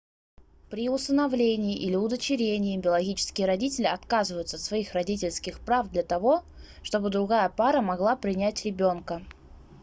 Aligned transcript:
при 0.71 0.89
усыновлении 0.89 1.77
или 1.77 1.95
удочерении 1.95 2.75
биологические 2.75 3.45
родители 3.45 3.85
отказываются 3.85 4.55
от 4.57 4.63
своих 4.63 4.93
родительских 4.93 5.59
прав 5.59 5.91
для 5.91 6.01
того 6.01 6.41
чтобы 6.81 7.11
другая 7.11 7.47
пара 7.49 7.81
могла 7.81 8.15
принять 8.15 8.65
ребёнка 8.65 9.21